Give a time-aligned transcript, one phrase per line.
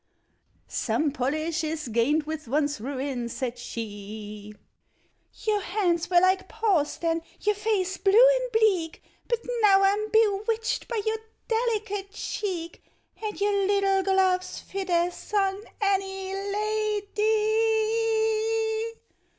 [0.87, 4.51] —"Some polish is gained with one's ruin," said she.
[5.43, 8.11] —"Your hands were like paws then, your face blue
[8.41, 11.17] and bleak, But now I'm bewitched by your
[11.47, 12.81] delicate cheek,
[13.23, 18.93] And your little gloves fit as on any la dy!"